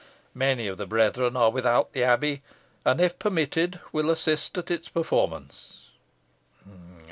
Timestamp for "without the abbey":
1.51-2.41